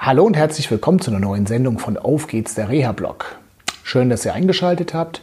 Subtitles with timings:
[0.00, 3.36] Hallo und herzlich willkommen zu einer neuen Sendung von Auf geht's der Reha-Blog.
[3.82, 5.22] Schön, dass ihr eingeschaltet habt.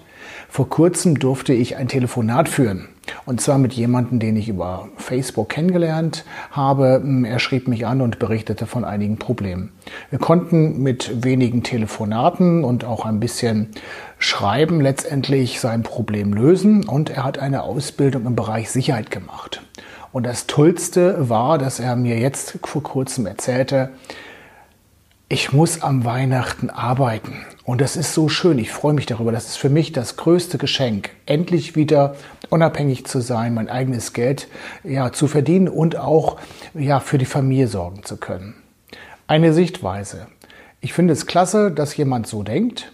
[0.49, 2.89] Vor kurzem durfte ich ein Telefonat führen.
[3.25, 7.01] Und zwar mit jemandem, den ich über Facebook kennengelernt habe.
[7.25, 9.71] Er schrieb mich an und berichtete von einigen Problemen.
[10.09, 13.69] Wir konnten mit wenigen Telefonaten und auch ein bisschen
[14.19, 16.83] Schreiben letztendlich sein Problem lösen.
[16.83, 19.61] Und er hat eine Ausbildung im Bereich Sicherheit gemacht.
[20.11, 23.91] Und das Tollste war, dass er mir jetzt vor kurzem erzählte,
[25.27, 27.45] ich muss am Weihnachten arbeiten.
[27.63, 28.59] Und das ist so schön.
[28.59, 29.31] Ich freue mich darüber.
[29.31, 32.15] Das ist für mich das größte Geschenk, endlich wieder
[32.49, 34.47] unabhängig zu sein, mein eigenes Geld
[34.83, 36.37] ja, zu verdienen und auch
[36.75, 38.53] ja, für die Familie sorgen zu können.
[39.25, 40.27] Eine Sichtweise.
[40.79, 42.91] Ich finde es klasse, dass jemand so denkt.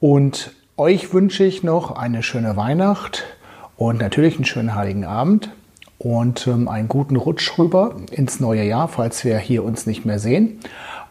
[0.00, 3.24] Und euch wünsche ich noch eine schöne Weihnacht
[3.76, 5.50] und natürlich einen schönen Heiligen Abend
[5.98, 10.18] und ähm, einen guten Rutsch rüber ins neue Jahr, falls wir hier uns nicht mehr
[10.18, 10.60] sehen.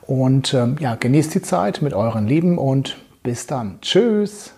[0.08, 3.80] Und ähm, ja, genießt die Zeit mit euren Lieben und bis dann.
[3.82, 4.54] Tschüss.